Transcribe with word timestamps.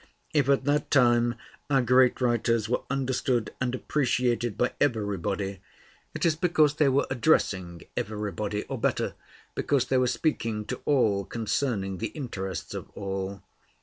If 0.33 0.49
at 0.49 0.63
that 0.63 0.89
time 0.89 1.35
our 1.69 1.83
great 1.83 2.21
writers 2.21 2.67
were 2.67 2.81
understood 2.89 3.53
and 3.61 3.75
appreciated 3.75 4.57
by 4.57 4.73
everybody, 4.81 5.61
it 6.15 6.25
is 6.25 6.35
because 6.35 6.77
they 6.77 6.89
were 6.89 7.05
addressing 7.11 7.83
everybody, 7.95 8.63
or 8.63 8.79
better, 8.79 9.13
because 9.53 9.85
they 9.85 9.99
were 9.99 10.07
speaking 10.07 10.65
to 10.65 10.81
all 10.85 11.23
concerning 11.23 11.99
the 11.99 12.07
interests 12.07 12.73
of 12.73 12.89
all. 12.95 13.43